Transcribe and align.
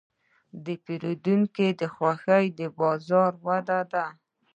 د 0.65 0.67
پیرودونکي 0.83 1.67
خوښي 1.95 2.45
د 2.59 2.61
بازار 2.79 3.31
وده 3.45 3.79
ده. 3.91 4.05